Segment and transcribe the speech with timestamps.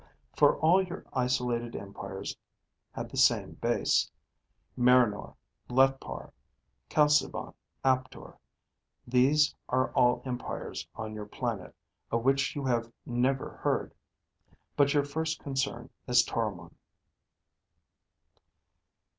[0.35, 2.35] For all your isolated empires
[2.91, 4.09] had the same base.
[4.75, 5.35] Marinor,
[5.69, 6.31] Letpar,
[6.89, 7.53] Calcivon,
[7.85, 8.35] Aptor
[9.05, 11.75] these are all empires on your planet
[12.09, 13.93] of which you have never heard.
[14.75, 16.73] But your first concern is Toromon."